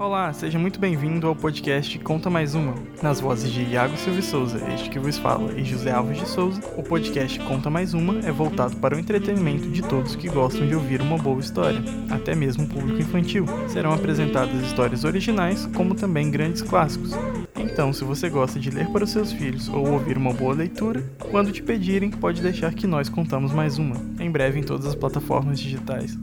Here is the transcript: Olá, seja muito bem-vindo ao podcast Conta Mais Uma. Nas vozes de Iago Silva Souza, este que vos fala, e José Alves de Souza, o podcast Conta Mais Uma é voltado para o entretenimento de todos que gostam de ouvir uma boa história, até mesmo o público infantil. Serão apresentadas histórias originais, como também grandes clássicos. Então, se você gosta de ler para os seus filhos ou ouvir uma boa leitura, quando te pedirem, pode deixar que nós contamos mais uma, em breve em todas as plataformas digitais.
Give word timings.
Olá, 0.00 0.32
seja 0.32 0.58
muito 0.58 0.80
bem-vindo 0.80 1.26
ao 1.26 1.36
podcast 1.36 1.98
Conta 1.98 2.30
Mais 2.30 2.54
Uma. 2.54 2.72
Nas 3.02 3.20
vozes 3.20 3.52
de 3.52 3.64
Iago 3.64 3.98
Silva 3.98 4.22
Souza, 4.22 4.58
este 4.72 4.88
que 4.88 4.98
vos 4.98 5.18
fala, 5.18 5.52
e 5.52 5.62
José 5.62 5.90
Alves 5.90 6.20
de 6.20 6.26
Souza, 6.26 6.58
o 6.74 6.82
podcast 6.82 7.38
Conta 7.40 7.68
Mais 7.68 7.92
Uma 7.92 8.18
é 8.20 8.32
voltado 8.32 8.76
para 8.76 8.96
o 8.96 8.98
entretenimento 8.98 9.68
de 9.68 9.82
todos 9.82 10.16
que 10.16 10.30
gostam 10.30 10.66
de 10.66 10.74
ouvir 10.74 11.02
uma 11.02 11.18
boa 11.18 11.38
história, 11.38 11.82
até 12.08 12.34
mesmo 12.34 12.64
o 12.64 12.66
público 12.66 12.98
infantil. 12.98 13.44
Serão 13.68 13.92
apresentadas 13.92 14.62
histórias 14.62 15.04
originais, 15.04 15.66
como 15.76 15.94
também 15.94 16.30
grandes 16.30 16.62
clássicos. 16.62 17.10
Então, 17.58 17.92
se 17.92 18.02
você 18.02 18.30
gosta 18.30 18.58
de 18.58 18.70
ler 18.70 18.88
para 18.88 19.04
os 19.04 19.10
seus 19.10 19.30
filhos 19.30 19.68
ou 19.68 19.86
ouvir 19.86 20.16
uma 20.16 20.32
boa 20.32 20.54
leitura, 20.54 21.04
quando 21.30 21.52
te 21.52 21.62
pedirem, 21.62 22.10
pode 22.10 22.40
deixar 22.40 22.72
que 22.72 22.86
nós 22.86 23.10
contamos 23.10 23.52
mais 23.52 23.76
uma, 23.76 23.96
em 24.18 24.30
breve 24.30 24.60
em 24.60 24.62
todas 24.62 24.86
as 24.86 24.94
plataformas 24.94 25.60
digitais. 25.60 26.16